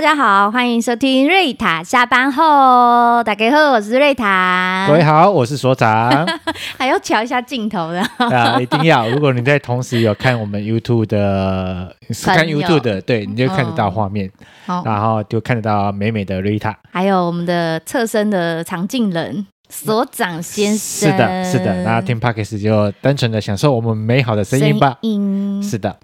[0.00, 3.22] 大家好，欢迎收听瑞塔下班后。
[3.22, 4.86] 大家好，我是瑞塔。
[4.88, 6.26] 各位好，我是所长。
[6.78, 9.06] 还要瞧一下镜头的 啊，一定要。
[9.10, 14.30] 如果你在同时有看我们 YouTube 的，是看 YouTube 的，对，你就看得到画面，
[14.68, 21.10] 嗯、然后就看得到美美的瑞塔，还有我们的侧身的常进人所长先生。
[21.10, 21.84] 是的，是的。
[21.84, 24.96] 那听 Podcast 就单纯的享受我们美好的声音吧。
[25.02, 25.94] 音是的。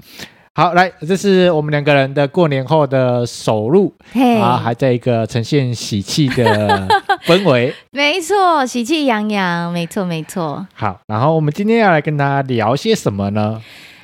[0.57, 3.93] 好，来，这是我们两个人的过年后的首录.
[4.41, 6.89] 啊，还在一个呈现喜气的
[7.29, 10.67] 氛围，没错，喜气洋洋，没错，没错。
[10.73, 13.61] 好，然后我们今天要来跟大家聊些什么呢？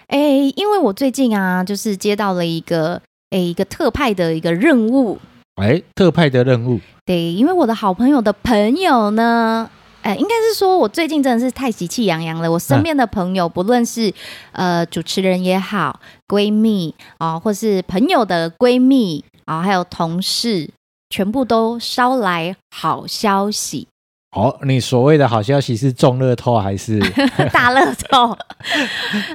[0.08, 0.18] 哎，
[0.54, 5.18] 因为我最近啊，就是接到了一个，哎，一个特派的一个任务，
[5.54, 9.70] 哎，特派的任务，对，因为我的好朋友的朋友呢。
[10.02, 12.50] 哎，应该是说，我最近真的是太喜气洋洋了。
[12.50, 14.12] 我身边的朋友，不论是
[14.50, 16.00] 呃主持人也好，
[16.32, 20.70] 闺蜜啊、呃，或是朋友的闺蜜啊、呃，还有同事，
[21.10, 23.86] 全部都捎来好消息。
[24.34, 26.98] 哦，你所谓的好消息是中乐透还是？
[27.52, 28.34] 大乐透？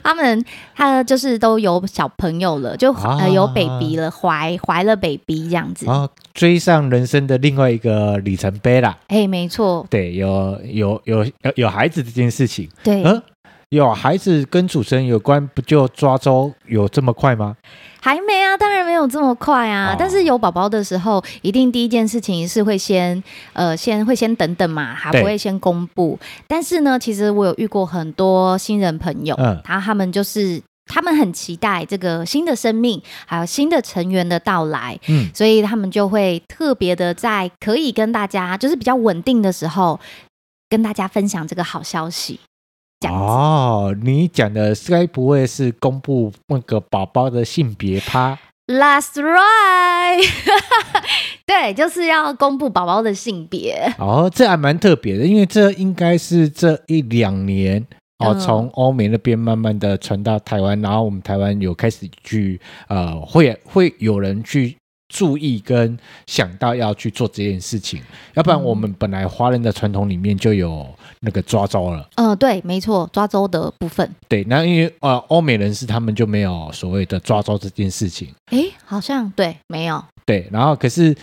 [0.04, 5.88] 他们他就是都有小朋友了，就、啊、呃有 baby 了，怀怀了 baby 这样子。
[5.88, 8.98] 啊，追上人生的另外一个里程碑啦。
[9.10, 13.22] 哎，没错，对，有有有有有孩子这件事情，对，嗯，
[13.70, 17.58] 有孩子跟主持人有关，不就抓周有这么快吗？
[18.00, 19.92] 还没啊，当然没有这么快啊。
[19.92, 26.18] 哦、但是有宝宝的时候，一定第一件事情是会先，呃，先会先等等嘛，还不会先公布。
[26.48, 40.00] 但是呢，其实我有遇过很多新人朋友，嗯，然后他们就是他们很期待这个新的生命，还有新的成员的到来，嗯，所以他们就会特别的在可以跟大家就是比较稳定的时候，
[40.70, 42.40] 跟大家分享这个好消息。
[43.08, 50.28] 哦，你讲的该不会是公布那个宝宝的性别趴？Last right，
[51.46, 53.94] 对，就是要公布宝宝的性别。
[54.00, 57.86] 哦，这还蛮特别的，因为这应该是这一两年
[58.18, 64.76] 哦，从欧美那边慢慢的传到台湾，然后我们台湾有开始去呃，会会有人去。
[65.10, 68.02] 注意跟想到要去做这件事情，
[68.34, 70.88] 要不然我们本来华人的传统里面就有
[71.22, 72.08] 那个抓周了。
[72.16, 74.10] 嗯、呃，对，没错，抓周的部分。
[74.28, 78.28] 对，那因为呃，欧美人士他们就没有所谓的抓周这件事情。
[78.52, 80.04] 诶，好像对，没有。
[80.26, 81.16] 对，然后可是。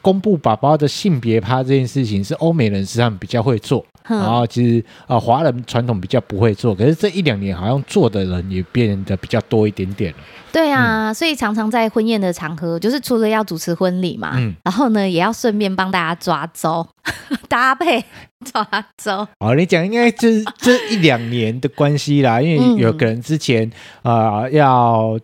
[0.00, 10.18] 公布宝宝的性别趴这件事情是欧美人士他们比较会做，嗯、然后其实啊华人传统比较不会做，可是这一两年好像做的人也变得比较多一点点了。
[10.52, 16.86] 对啊，嗯、所以常常在婚宴的场合，就是除了要主持婚礼嘛，嗯、然后呢也要顺便帮大家抓周，
[17.48, 18.04] 搭配
[18.44, 19.26] 抓周。
[19.38, 23.70] 哦，你讲应该就是这一两年的关系啦，因为有可能之前
[24.02, 25.18] 啊、呃、要。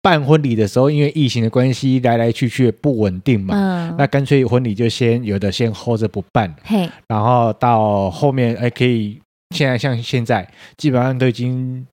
[0.00, 6.54] 办婚礼的时候，因为疫情的关系，来来去去也不稳定嘛，嗯、那干脆婚礼就先有的先 hold 着不办，
[7.06, 9.20] 然后到后面哎可以，
[9.54, 11.86] 现在像现在基本上都已经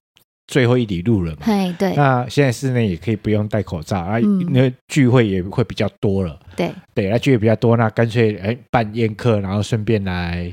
[0.46, 1.46] 最后一里路了嘛，
[1.78, 4.18] 对，那现在室内也可以不用戴口罩啊，
[4.50, 6.70] 那聚会也会比较多了，对。
[6.94, 10.52] 对，那聚会比较多，那干脆哎办宴客，然后顺便来。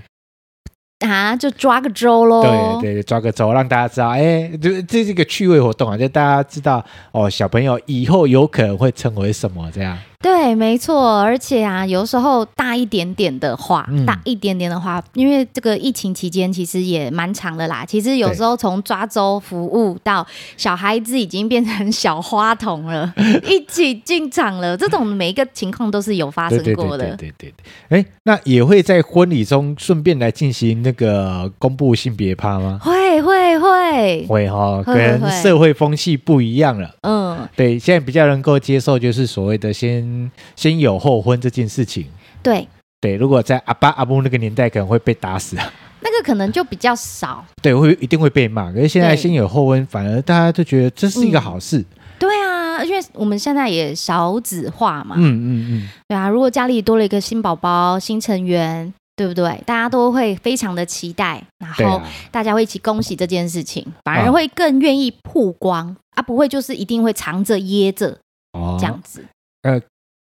[1.03, 2.79] 啊，就抓个周喽！
[2.81, 9.97] 对对，抓个周，让大家知道，哎，这这是一个趣味活动啊，就大家知道哦，小朋友以后有可能会成为什么这样。
[10.23, 17.83] 对，没错，而且啊，有时候大一点点的话，嗯、大一点点的话，因为这个疫情期间其实也蛮长的啦。
[17.85, 20.25] 其实有时候从抓周服务到
[20.55, 23.13] 小孩子已经变成小花童了，
[23.45, 27.17] 一起进场了，这种每一个情况都是有发生过的。
[27.17, 27.53] 对对对对
[27.89, 27.99] 对。
[27.99, 32.79] 哎，那也会在婚礼中顺便来进行那个公布性别趴吗？
[32.81, 36.95] 会会会会哈，跟社会风气不一样了。
[37.01, 40.12] 嗯，对，现在比较能够接受就是所谓的先。
[40.55, 42.05] 先有后婚这件事情，
[42.41, 42.67] 对
[43.01, 45.71] 对，如果在阿爸阿母那个年代，可能会被打死啊。
[46.05, 48.69] 那个可能就比较少，对，会一定会被骂。
[48.73, 51.79] 可是现在先有后婚，反而大家都觉得这是一个好事。
[51.79, 51.85] 嗯、
[52.19, 56.27] 对啊，因为我们现在也少子化嘛，嗯嗯嗯，嗯对啊。
[56.27, 59.63] 如果家里多了一个新宝宝、新成员，对不对？
[59.65, 68.17] 大家都会非常的期待，然后大家会一起恭喜这件事情，反而会更愿意曝光，啊，啊，不会就是一定会藏着掖着
[68.51, 69.23] 哦这样子，
[69.61, 69.81] 呃。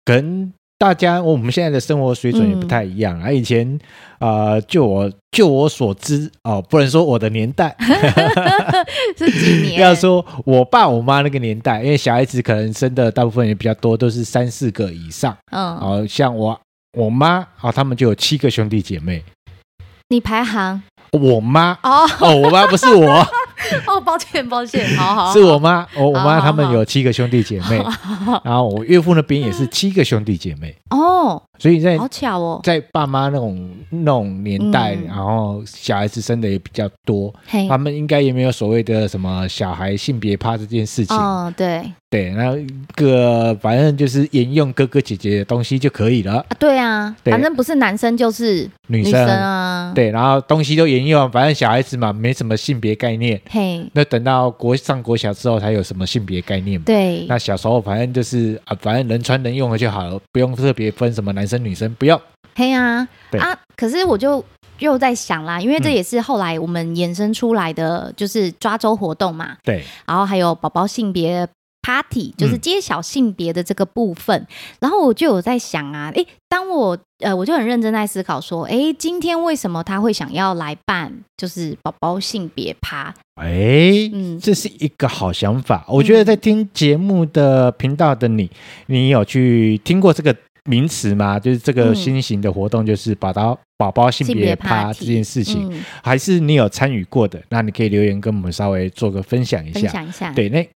[0.06, 3.28] 跟大家，我们现在的生活水准也不太一样啊。
[3.28, 3.80] 嗯、以前
[4.18, 7.76] 啊、呃，就我就我所知哦，不能说我的年代，
[9.16, 9.80] 是几年？
[9.82, 15.38] 要说我爸我妈那个年代，因为小孩子可能生的大部分也比较多，都是三四个以上。
[15.52, 16.60] 嗯，哦，像我
[16.98, 19.24] 我妈啊、哦，他们就有七个兄弟姐妹。
[20.10, 20.82] 你排行？
[21.12, 23.28] 我妈哦哦，我妈不是我。
[23.88, 27.84] 哦，抱歉抱歉，好好，好，是我妈，我我妈他们有七个兄弟姐妹，
[28.44, 30.76] 然后我岳父那边也是七个兄弟姐妹。
[30.90, 31.42] 哦。
[31.60, 37.32] 所以在好巧哦，在爸妈那种那种年代，嗯、然后小孩子生的也比较多，
[37.70, 41.16] 他们应该也没有所谓的什么小孩性别怕这件事情。
[41.16, 42.58] 哦，对对，然后
[42.96, 46.40] 个反正就是沿用哥哥姐姐的东西就可以了。
[46.40, 49.92] 啊对啊，对反正不是男生就是女生啊。
[49.94, 53.40] 对，然后东西都沿用，反正小孩子嘛没什么性别概念。
[53.52, 56.86] 嘿，那等到国上国小之后才有什么性别概念嘛。
[56.86, 61.62] 对，那小时候反正就是啊，反正能穿能用的就好了，不用特别分什么男生。
[61.62, 62.20] 女生不用，
[62.56, 63.08] 嘿啊
[63.38, 63.60] 啊！
[63.76, 64.44] 可是我就
[64.80, 69.58] 又在想啦，因为这也是后来我们衍生出来的，就是抓周活动嘛。
[69.64, 71.48] 对，然后还有宝宝性别
[71.82, 74.40] party，就是揭晓性别的这个部分。
[74.40, 74.48] 嗯、
[74.82, 83.14] 然后我就有在想啊，诶，当我呃，我就很认真在思考说，诶，今天为什么他会想要来办，就是宝宝性别趴？
[83.42, 85.86] 诶，嗯，这是一个好想法。
[85.88, 88.50] 我觉得在听节目的频道的你，
[88.88, 90.36] 你有去听过这个？
[90.70, 97.42] 名词嘛，就是这个新型的活动，就是宝宝宝宝性别趴这件事情，嗯、还是你有参与过的？
[97.50, 99.80] 那你可以留言跟我们稍微做个分享一下。
[99.80, 100.32] 分享一下。
[100.34, 100.70] 对，那比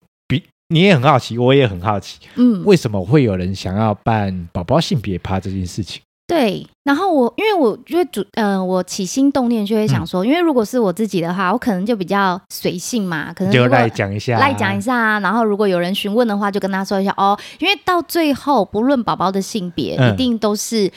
[0.72, 6.00] 你也很好奇，我也很好奇，嗯，为什么会有人想要办宝宝性别趴这件事情？
[6.24, 20.90] 对，然后我因为我就会主，呃，我起心动念就会想说，嗯、因为如果是我自己的话，我可能就比较随性嘛，可能就来讲一下，来讲一下，啊然后如果有人询问的话，就跟他说一下哦，因为到最后不论宝宝的性别，嗯、一定都是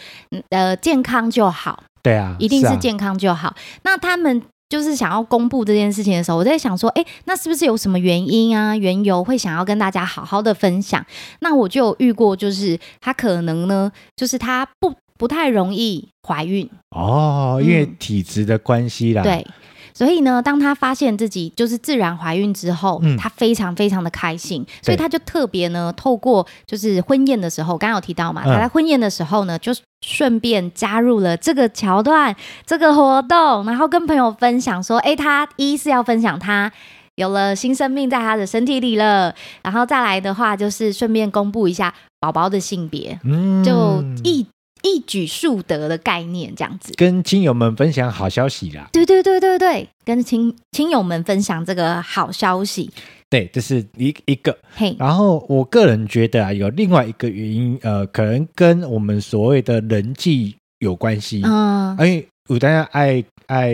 [0.52, 3.50] 呃健康就好，对啊，一定是健康就好。
[3.50, 11.06] 啊、那他们就是想要公布这件事情的时候，我在想说，哎，那是不是有什么原因啊、缘由会想要跟大家好好的分享？
[11.40, 14.94] 那我就有遇过，就是他可能呢，就是他不。
[15.18, 19.22] 不太容易怀孕哦，因为体质的关系啦。
[19.22, 19.48] 嗯、对，
[19.96, 29.74] 所以呢，当他发现自己就是自然怀孕之后，嗯、他非常非常的开心，所以他就特别呢，透过就是婚宴的时候，刚刚有提到嘛，他在婚宴的时候呢，嗯、就
[30.06, 36.70] 顺便加入了这个桥段、这个活动，然后跟朋友分享说，哎，他一是要分享他
[37.16, 39.34] 有了新生命在他的身体里了，
[39.64, 44.46] 然后再来的话就是顺便公布一下宝宝的性别，嗯，就一。
[44.86, 48.88] 一举数得的概念，这样子跟亲友们分享好消息啦。
[48.94, 52.92] 对对对对对，跟亲亲友们分享这个好消息。
[53.28, 54.56] 对，这是一一个。
[54.76, 61.42] 嘿，然后我个人觉得啊，有另外一个原因，呃，可能跟我们所谓的人际有关系。
[61.44, 63.74] 嗯，因为有大家爱爱，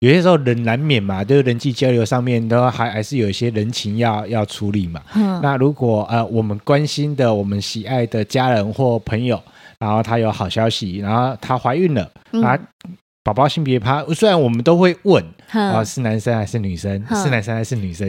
[0.00, 5.02] 有些时候人难免嘛，就是人际交流上面都还还是有一些人情要要处理嘛。
[5.14, 9.38] 嗯，那如果呃我们关心的、我们喜爱的家人或朋友。
[9.78, 12.58] 然后她有好消息，然后她怀孕了，嗯、啊，
[13.22, 17.04] 宝宝性别趴，虽然我们都会问，啊呵，是男生还是女生？
[17.14, 18.08] 是男生还是女生？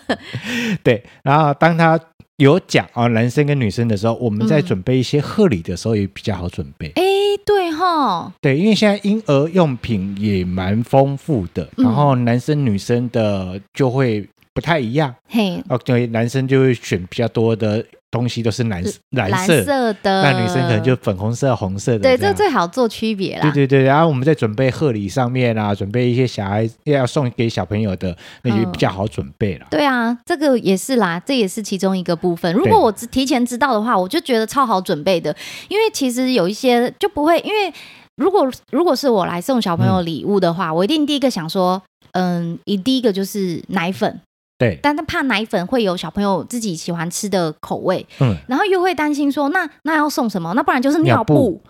[0.82, 1.98] 对，然后当她
[2.36, 6.88] 有讲啊，男生跟女生的时候，我们在准备一些贺礼的时候也比较好准备。
[6.96, 15.14] 哎、嗯，对哈，对，因为现在婴儿用品也蛮丰富的，然后男生女生的就会不太一样。
[15.28, 17.84] 嘿，哦，对，男生就会选比较多的。
[18.12, 22.00] 东西都是蓝蓝色，蓝色的，那女生可能就粉红色、红色的。
[22.00, 23.42] 对，这最好做区别啦。
[23.42, 29.66] 对对对，然后我们在准备贺礼上面啊，准备一些小孩要送给小朋友的，那就比较好准备了。
[29.70, 32.52] 对啊，这个也是啦，这也是其中一个部分。
[32.52, 35.32] 如果我提前知道的话，我就觉得超好准备的，
[35.68, 37.72] 因为其实有一些就不会，因为
[38.16, 41.80] 如果如果是我来送小朋友礼物的话，我一定第一个想说，
[42.10, 44.20] 嗯，一第一个就是奶粉。
[44.60, 50.52] 对，但他怕奶粉会有小朋友自己喜欢吃的口味，嗯，然后又会担心说，那那要送什么？
[50.54, 51.62] 那不然就是尿布，尿布。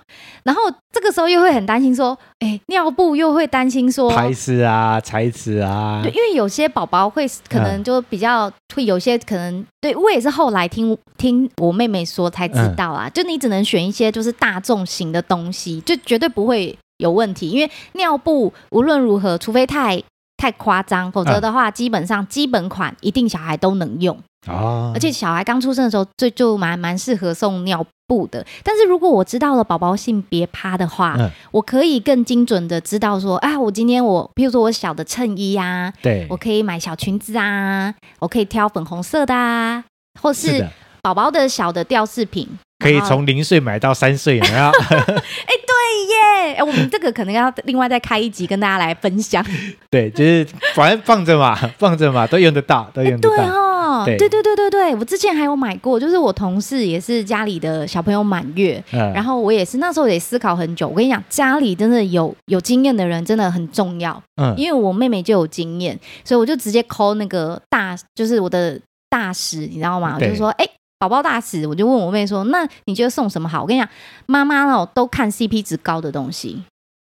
[0.43, 20.03] 然后这个时候又会很担心说，哎，尿布又会担心说牌子啊、材质啊，对，因为有些宝宝会可能就比较、嗯、会有些可能，对我也是后来听听我妹妹说才知道啊，嗯、就你只能选一些就是大众型的东西，就绝对不会有问题，因为尿布无论如何，除非太。
[20.41, 24.19] 太夸张，否则的话，基本上基本款一定小孩都能用
[24.49, 24.91] 哦。
[24.95, 28.43] 而且小孩刚出生的时候，就就蛮蛮适合送尿布的。
[28.65, 39.85] 但是如果我知道了宝宝性别趴的话，嗯、我可以更精准的知道说，啊，我今天我，譬如说我小的衬衣啊，对，我可以买小裙子啊，我可以挑粉红色的啊，
[40.23, 40.67] 或是
[41.03, 42.49] 宝宝的小的吊饰品。
[42.83, 45.60] 可以从零岁买到三岁，然后， 哎，对
[46.09, 49.45] 耶，哎，我们这个可能要另外再开一集跟大家来分享。
[49.91, 53.37] 对，就是反正放着嘛，放着嘛，都用得到，都用得到。
[53.37, 60.89] 对哦，哦，对对对对对，我之前还有买过，就是我同事也是家里的小朋友满月，嗯、然后我也是那时候也思考很久。
[60.89, 68.79] 我跟你讲，家里真的有有经验的人真的很重要，嗯，因为我妹妹就有经验，所以我就直接 call 那个大，就是我的
[69.09, 70.17] 大使，你知道吗？
[70.21, 70.67] 我就说，哎，
[71.01, 73.63] 宝宝大使，我就问我妹说，那你觉得送什么好？
[73.63, 73.89] 我跟你讲，
[74.27, 76.63] 妈妈哦都看 CP 值高的东西，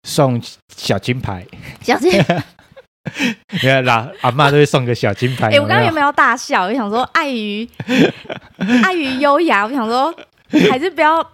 [0.03, 0.43] 送
[0.77, 1.47] 小金牌，
[1.83, 2.45] 小金牌。
[3.53, 5.47] 你看，老阿妈都会送个小金牌。
[5.47, 6.65] 哎、欸，我刚刚有没有大笑？
[6.65, 7.69] 我想说，碍于
[8.83, 10.13] 碍于优雅，我想说，
[10.69, 11.25] 还是不要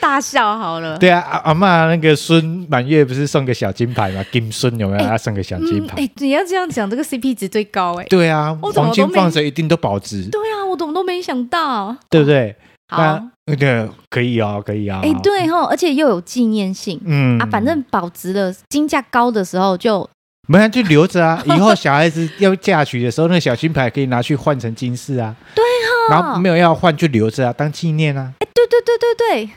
[0.00, 0.98] 大笑好了。
[0.98, 4.24] 对啊，阿阿妈那个孙满月不是送个小金牌吗？
[4.30, 5.08] 金孙有没有？
[5.08, 5.96] 要送个小金牌。
[5.96, 8.08] 哎、欸嗯欸，你要这样讲，这个 CP 值最高哎、欸。
[8.08, 10.28] 对啊，黄金放着一定都保值。
[10.30, 12.54] 对啊，我怎么都没想到，对不对？
[12.88, 15.00] 好，那个可以哦，可以啊。
[15.02, 17.00] 哎、欸，对哈，而且又有纪念性。
[17.04, 20.08] 嗯啊，反正保值的金价高的时候就。
[20.48, 25.32] 没有就留着啊， 以后小孩子要嫁娶的时候，那个小金牌可以拿去换成金饰啊。
[25.54, 28.32] 对哈、哦，然后没有要换就留着啊，当纪念啊。
[28.40, 29.50] 哎，对对对对对，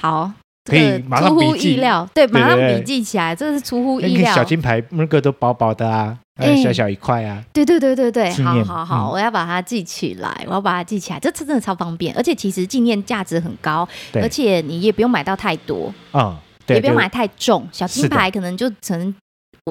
[0.00, 0.32] 好，
[0.64, 1.80] 可以马上笔记。
[2.14, 4.34] 对，马上笔记起来，这是出乎意料。
[4.34, 6.16] 小金牌那个都薄薄的啊，
[6.62, 7.44] 小小一块啊。
[7.52, 19.14] 对对对对对，好好好，我要把它记起来，我要把它记起来，这真的超方便，而且其实纪念价值很高，而且你也不用买到太多啊，也不用买太重，小金牌可能就成。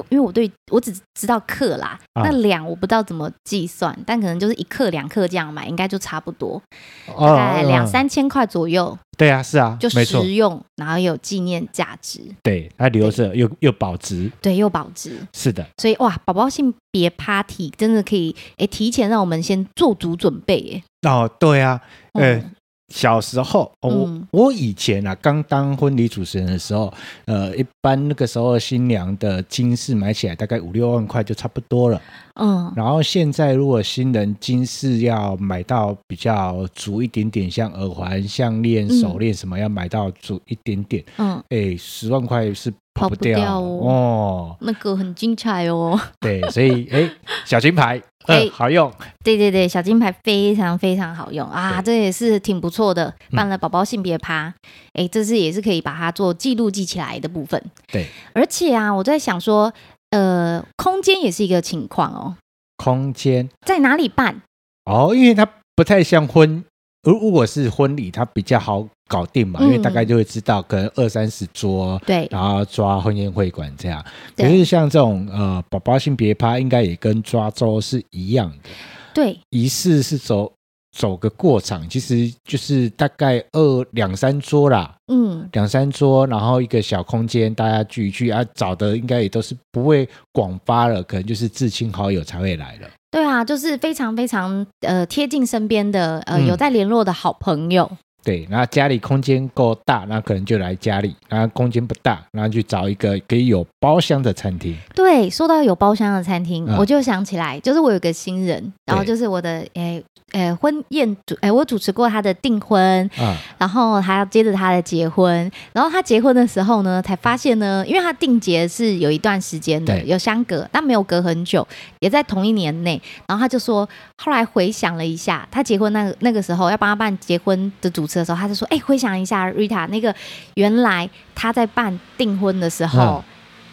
[0.00, 6.60] 我因为我对我只知道克啦，啊、那两我不知道怎么计算，但可能就是一克两克这样买，应该就差不多，
[7.06, 8.96] 大概两三千块左右。
[9.18, 12.22] 对啊，是啊，就实用，然后有纪念价值。
[12.42, 14.30] 对，它留着又又保值。
[14.40, 15.18] 对，又保值。
[15.34, 21.10] 是的，所以哇，宝宝性别 Party 真的可以哎，提前让我们先做足准备哎。
[21.10, 21.80] 哦，对啊，
[22.14, 22.52] 嗯。
[22.90, 26.92] 嗯小时候，我、嗯、我以前啊，刚当婚礼主持人的时候，
[27.24, 32.02] 呃，一般那个时候新娘的金饰买起来大概五六万块就差不多了。
[32.34, 41.04] 嗯，然后现在如果新人金饰要买到比较足一点点，像耳环、项链、手链什么，要买到足一点点。
[41.18, 42.72] 嗯，哎，十万块是。
[43.00, 45.98] 跑不掉，哦，哦，那个很精彩哦。
[46.20, 47.10] 对，所以哎，
[47.44, 48.92] 小金牌， 哎、呃，好用。
[49.24, 53.14] 对对对，小金牌非常非常好用啊，这也是挺不错的。
[53.32, 54.52] 办了宝宝性别趴，
[54.92, 57.62] 哎、嗯，这是也是可以把它做记录记起来的部分。
[57.90, 59.72] 对，而且啊，我在想说，
[60.10, 62.36] 呃，空间也是一个情况哦。
[62.76, 64.42] 空间在哪里办？
[64.84, 66.64] 哦，因为它不太像婚。
[67.02, 74.04] 如如果是婚礼，它比较好搞定嘛，因为大概就会知道，可能二三十桌，对，然后抓婚宴会馆这样。
[74.36, 78.68] 可是像这种呃宝宝性别趴，应该也跟抓周是一样的。
[79.14, 80.52] 对，仪式是走
[80.96, 92.88] 走个过场，其实就是大概二两三桌啦，嗯，两三桌，然后一个小空间，大家聚一聚啊，找的应该也都是不会广发了，可能就是至亲好友才会来了。
[93.10, 97.90] 对啊，就是非常非常呃贴近身边的呃有在联络的好朋友。
[98.20, 104.76] 嗯、对，然后家里空间够大，那可能就来家里；然后空间不大，然后去找一个可以有包厢的餐厅。
[104.94, 110.02] 对，说到有包厢的餐厅，嗯、我就想起来，就是我有个新人，然后就是我的诶。
[110.32, 121.66] 呃，婚宴主，哎，我主持过他的订婚，啊、然后还要接着他的结婚，然后他结婚的时候呢，才发现呢，因为他订结是有一段时间的，有相隔，但没有隔很久，
[121.98, 130.14] 也在同一年内，然后他就说，后来回想了一下，他结婚那个那个时候要帮他办结婚的主持的时候，他就说，哎，回想一下，Rita 那个
[130.54, 133.24] 原来他在办订婚的时候，嗯、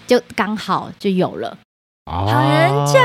[0.05, 1.57] 就刚好就有了，
[2.05, 2.99] 很巧，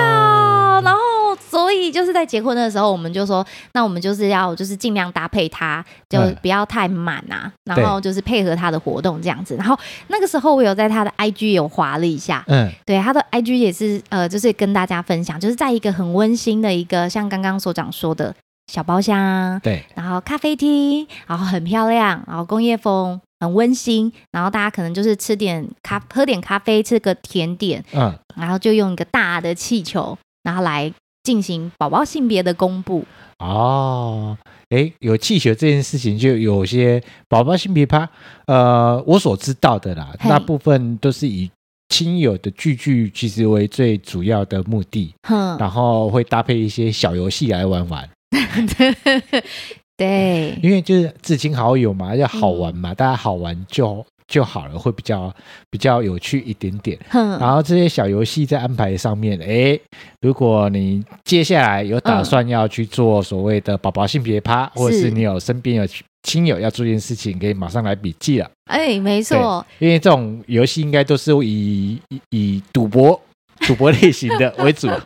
[0.83, 1.01] 然后。
[1.49, 9.55] 所以就是在结婚的时候，我们就说，那我们就是要就是尽量搭配他，就不要太满啊，嗯、然后就是配合他的活动这样子。
[9.57, 18.35] 然后那个时候我有在他的 IG 有划了一下，嗯，对，他的 IG 也是呃，就是跟大家分享，就是在一个很温馨的一个像刚刚所长说的
[18.67, 30.93] 小包厢，对，然后咖啡厅，然后很漂亮，然后工业风，很温馨，然后大家可能就是吃点咖，喝点咖啡，吃个甜点，嗯，然后就用一个大的气球，然后来。
[31.25, 33.05] 进行宝宝性别的公布。
[33.39, 34.37] 哦，
[34.71, 38.09] 诶，有气球这件事情，就有些宝宝性别趴，
[38.47, 41.49] 呃，我所知道的啦，大部分都是以
[41.91, 48.11] 亲友的聚聚其实为最主要的目的，哼然后会搭配一些小游戏来玩玩，
[49.97, 54.05] 对，因为就是至亲好友嘛，要好玩嘛，嗯、大家好玩就。
[54.29, 55.31] 就好了，会比较
[55.69, 56.99] 比较有趣一点点。
[57.11, 59.79] 嗯、然后这些小游戏在安排上面，哎，
[60.23, 65.87] 如果你接下来有打算要去做所谓的宝宝性别趴，嗯、或者是你有身边有
[66.23, 68.51] 亲友要做这件事情，可以马上来笔记了。
[68.71, 73.21] 哎，没错，因为这种游戏应该都是以以赌博
[73.67, 74.89] 赌博类型的为主。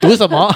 [0.00, 0.52] 赌什么？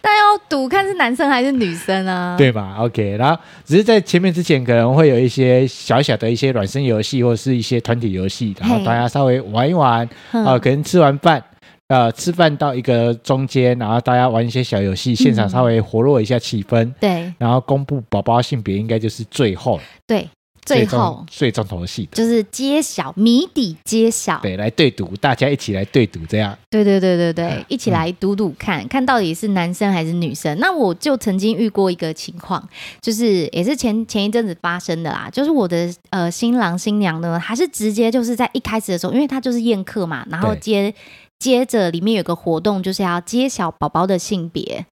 [0.00, 2.34] 但要赌看是男生还是女生啊？
[2.38, 11.42] 对吧？OK，然后只是在前面之前可能会有一些小小的一些暖身游戏，或者是一些团体游戏，然后大家稍微玩一玩啊、可能吃完饭。
[11.88, 16.82] 呃，吃饭到一个中间，然后大家玩一些小游戏，现场稍微活络一下气氛。
[16.82, 19.78] 嗯、对，然后公布宝宝性别，应该就是最后。
[20.04, 20.28] 对，
[20.66, 24.38] 最后最重头戏就是揭晓谜底揭晓。
[24.40, 26.58] 对，来对赌，大家一起来对赌，这样。
[26.68, 30.58] 对对对对对，一起来赌赌看、嗯、看到底是男生还是女生。
[30.58, 32.68] 那我就曾经遇过一个情况，
[33.00, 40.92] 就是也是前前一阵子发生的啦，就是我的呃新郎新娘呢，还是直接就是在一开始的时候，因为他就是宴客嘛，然后接。
[41.38, 44.86] 接着里面有个活动，就是要揭晓宝宝的性别。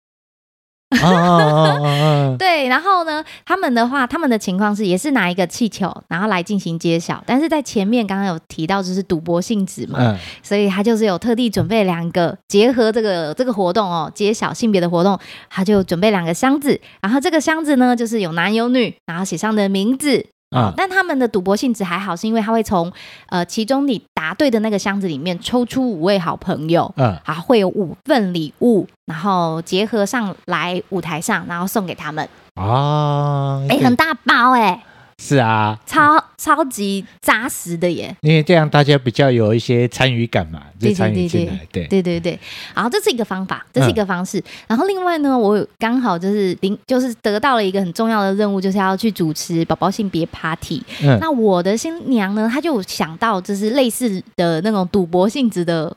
[1.02, 7.22] 啊啊啊啊对，然后呢，他们的话，他们的情况是也是拿一个气球，然后来进行揭晓。
[7.26, 20.26] 但是在前面刚刚有提到，就是赌博性质嘛，嗯、所以他就是有特地准备两个结合这个这个活动哦，揭晓性别的活动，他就准备两个箱子，然后这个箱子呢，就是有男有女，然后写上的名字。
[20.54, 20.75] 啊、嗯！
[20.76, 22.90] 但他们的赌博性质还好，是因为他会从
[23.28, 32.28] 呃其中你答对的那个箱子里面抽出五位好朋友，嗯，啊，会有五份礼物，然后结合上来舞台上，然后送给他们。
[32.54, 34.82] 啊，哎、欸，很大包哎、欸。
[35.18, 38.14] 是啊，超超级扎实的耶！
[38.21, 42.38] 因为这样大家比较有一些参与感嘛，就参与进来，对对对对。
[42.75, 44.38] 然后这是一个方法，这是一个方式。
[44.40, 50.83] 嗯、然后另外呢，我刚好就是领，就是得到了一个很重要的任务，就是要去主持宝宝性别 party。
[51.02, 55.97] 嗯、那我的新娘呢，她就想到就是类似的那种赌博性质的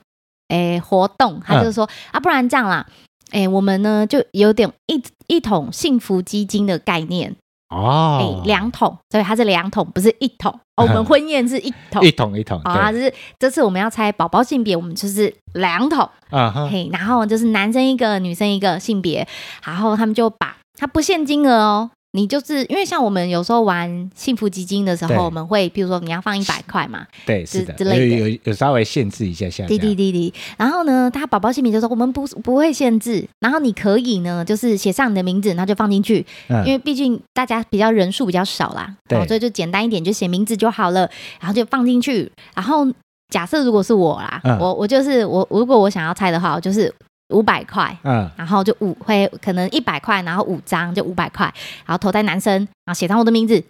[0.49, 2.85] 诶活动，她就说、嗯、啊，不然这样啦，
[3.31, 7.35] 诶，我们呢就有点一一桶幸福基金的概念。
[7.69, 10.51] 哦，哎两桶，所以它是两桶，不是一桶。
[10.77, 12.61] 哦，我们婚宴是一桶，一桶一桶。
[12.63, 16.07] 啊，就是这次我们要猜宝宝性别，我们就是两桶。
[16.29, 19.27] 啊哈，嘿，然后就是男生一个，女生一个性别，
[19.65, 21.89] 然后他们就把它不限金额哦。
[22.17, 29.63] 你就是因为像我们有时候玩幸福基金的时候，我们会比如说你要放一百块嘛，对，是的，之类的，有有有稍微限制一下下。
[29.67, 30.33] 滴滴滴滴。
[30.57, 41.07] 然后呢，他宝宝姓名就说我们不不会限制，然后你可以呢，就是写上你的名字，然后就放进去，嗯、因为毕竟大家比较人数比较少啦，对，所以就简单一点，就写名字就好了，
[41.39, 42.31] 然后就放进去。
[42.55, 42.87] 然后
[43.29, 46.91] 假设如果是我啦，嗯、我我就是我，如果我想要猜的话，我就是。
[47.29, 51.45] 五百块，嗯，然后就五会可能一百块，然后五张就五百块，
[51.85, 52.53] 然后投在男生，
[52.85, 53.61] 然后写上我的名字，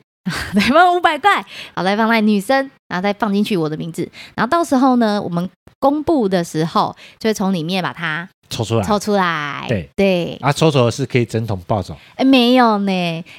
[0.54, 1.44] 再放五百块，然
[1.78, 9.90] 后再放在女生，然后再放进去我的名字，然后到时候呢，我们公布的时候就会从里面把它抽出来，抽出来，对。
[9.96, 12.92] 对，啊，抽走的是可以整桶抱走，哎，没有呢，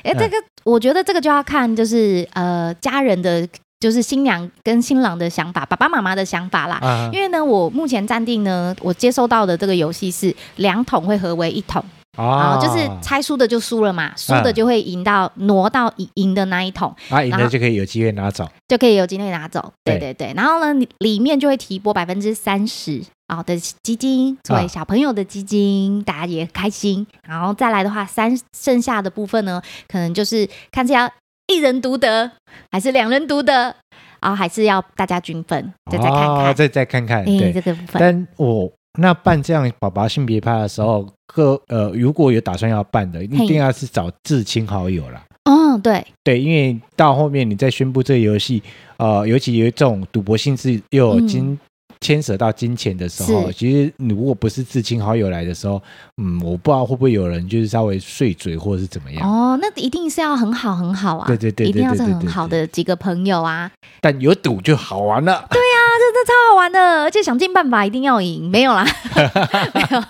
[0.02, 3.48] 哎，这个、嗯、我觉得这个就要看就是呃家人的。
[3.80, 6.80] 就是新娘跟新郎的想法，爸爸妈妈的想法啦。
[6.82, 7.12] Uh -huh.
[7.12, 11.84] 因为呢，我目前暂定呢，我接收到的这个游戏是两桶会合为一桶
[12.16, 12.60] 啊，uh.
[12.60, 19.72] 就是猜输的就输了嘛，输的就会赢到挪到赢的那一桶，啊，赢的就可以有机会拿走，就可以有机会拿走。
[19.84, 26.04] 对对对，然后呢，里面就会提拨百分之三十啊的基金作为小朋友的基金，uh.
[26.04, 27.06] 大家也开心。
[27.22, 31.08] 然后再来的话，三剩下的部分呢，可能就是看这样。
[31.48, 32.30] 一人独得
[32.70, 33.74] 还是两人独得，
[34.20, 37.98] 然后还是要大家均分，再再看看，哦、再再看看，对、欸、这个部分。
[37.98, 45.24] 但我那办这样宝宝性别派的时候，各呃如果有打算要办的，一定要是找至亲好友啦。
[45.44, 48.62] 哦，对对，因为到后面你再宣布这个游戏，
[48.98, 51.58] 呃，尤其有这种赌博性质又有金。
[52.00, 55.82] 嗯牵扯到金钱的时候，其实你如果不是至亲好友来的时候，
[56.16, 59.28] 嗯，我不知道会不会有人就是稍微碎嘴或者是怎么样。
[59.28, 63.70] 哦，那一定是要很好很好啊，对对对，一定要是很好的几个朋友啊。
[64.00, 65.44] 但有赌就好玩了。
[65.50, 68.48] 对呀、啊，这这超好玩的，而且想尽办法一定要赢。
[68.48, 68.86] 没有啦，
[69.74, 70.00] 没有，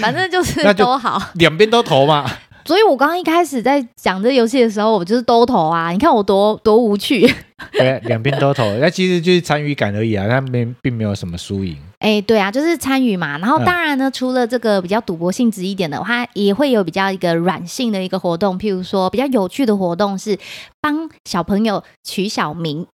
[0.00, 2.30] 反正就是都好，两边都投嘛。
[2.68, 5.90] 所以我刚刚一开始在讲这游戏的时候，我就是都投啊！
[5.90, 7.26] 你看我多多无趣。
[7.72, 11.74] 对，两边都投，那 其实就是参与感而已啊，他们并没有什么输赢。
[12.00, 13.38] 哎、欸，对啊，就是参与嘛。
[13.38, 20.38] 然后当然呢，嗯、除了这个比较赌博性质一点的话，也会有比较一个软性的一个活动，譬如说比较有趣的活动是
[20.82, 22.86] 帮小朋友取小名。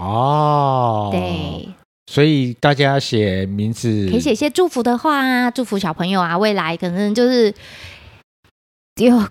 [0.00, 1.68] 哦，对，
[2.06, 7.52] 所以大家写名字可以写一些祝福的话啊，祝福小朋友啊，未来可能就是。
[8.98, 9.28] 丢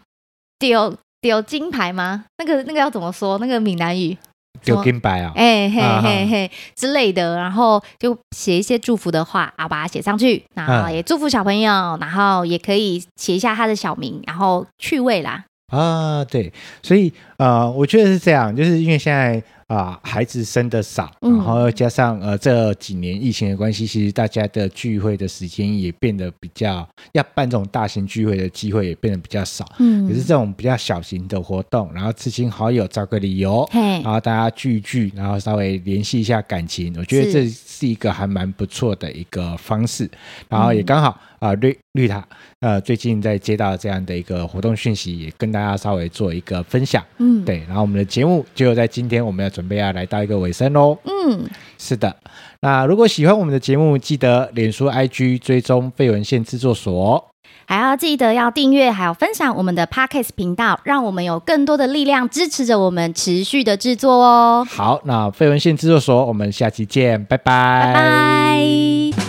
[0.58, 2.24] 丢丢金牌吗？
[2.38, 3.38] 那个那个要怎么说？
[3.40, 4.18] 那个闽南语
[4.64, 5.34] 丢金牌啊！
[5.36, 15.44] 哎嘿嘿嘿之类的，然后就写一些祝福的话啊，把它写上去，然后也祝福小朋友，然后也可以写一下他的小名，然后趣味啦。
[15.68, 16.52] 啊，对，
[16.82, 29.70] 所以呃，我觉得是这样，就是因为现在啊，孩子生的少，然后加上呃这几年疫情的关系，其实大家的聚会的时间也变得比较，要办这种大型聚会的机会也变得比较少。
[29.80, 40.10] 嗯，可是这种比较小型的活动，然后知亲好友找个理由，然后大家聚一聚，然后稍微联系一下感情，我觉得这是一个还蛮不错的一个方式。
[40.48, 42.26] 然后也刚好啊绿绿塔
[42.62, 47.04] 呃最近在接到这样的一个活动讯息，也跟大家稍微做一个分享。
[47.18, 49.52] 嗯，对，然后我们的节目就在今天我们要。
[49.58, 50.96] 准备要来到一个尾声喽。
[51.06, 52.16] 嗯，是的。
[52.62, 57.26] 那如果喜欢我们的节目，记得脸书、IG 追踪费文献制作所，
[57.66, 64.68] 还要记得要订阅，还有分享我们的 Podcast 频道，让我们有更多的力量支持着我们持续的制作哦。
[64.70, 67.94] 好，那费文献制作所，我们下期见，拜拜。
[67.94, 69.27] 拜拜。